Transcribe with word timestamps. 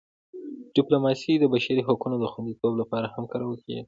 ډیپلوماسي 0.75 1.33
د 1.39 1.45
بشري 1.53 1.81
حقونو 1.87 2.15
د 2.19 2.25
خوندیتوب 2.31 2.73
لپاره 2.81 3.07
هم 3.13 3.23
کارول 3.31 3.57
کېږي. 3.63 3.79